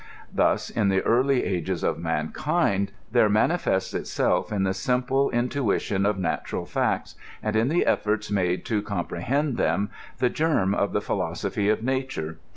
[0.33, 1.13] Thus, in the INTEODUCTION.
[1.13, 6.65] 77 early i^geg of mankind, there manifests itself in the simple in tuition of natural
[6.65, 11.69] £ict9> and in the efibrts made to compre hend them, the germ of the philosophy
[11.69, 12.39] of nature.